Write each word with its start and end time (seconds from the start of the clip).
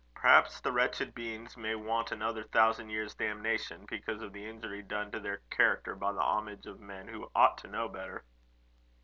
Perhaps 0.15 0.61
the 0.61 0.71
wretched 0.71 1.13
beings 1.13 1.55
may 1.55 1.75
want 1.75 2.11
another 2.11 2.41
thousand 2.45 2.89
years' 2.89 3.13
damnation, 3.13 3.85
because 3.87 4.19
of 4.23 4.33
the 4.33 4.43
injury 4.47 4.81
done 4.81 5.11
to 5.11 5.19
their 5.19 5.43
character 5.51 5.93
by 5.93 6.11
the 6.11 6.21
homage 6.23 6.65
of 6.65 6.79
men 6.79 7.07
who 7.07 7.29
ought 7.35 7.55
to 7.59 7.67
know 7.67 7.87
better." 7.87 8.23